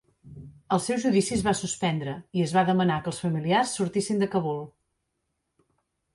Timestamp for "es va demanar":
2.47-2.97